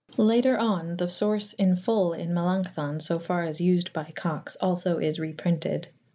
Later 0.17 0.57
on 0.57 0.97
the 0.97 1.07
source 1.07 1.53
in 1.53 1.75
full 1.75 2.13
in 2.13 2.33
Melanchthon, 2.33 3.01
so 3.01 3.19
far 3.19 3.43
as 3.43 3.61
used 3.61 3.93
by 3.93 4.11
Cox, 4.15 4.57
also 4.59 4.97
is 4.97 5.19
reprinted. 5.19 5.89